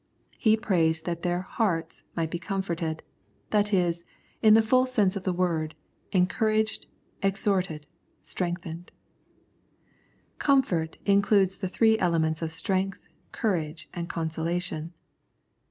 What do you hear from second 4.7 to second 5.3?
sense of